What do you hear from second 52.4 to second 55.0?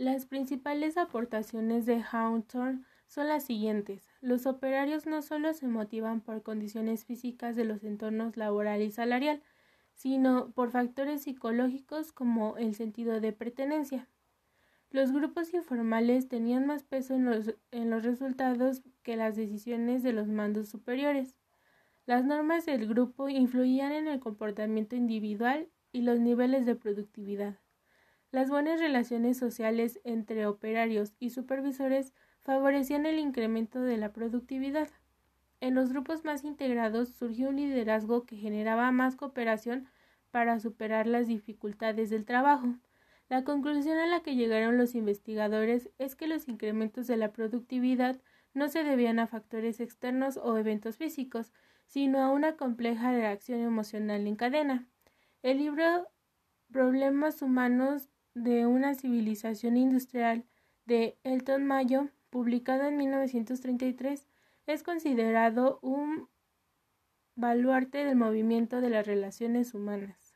compleja reacción emocional en cadena.